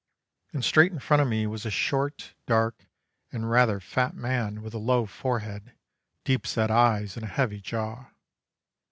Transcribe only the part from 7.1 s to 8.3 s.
and a heavy jaw.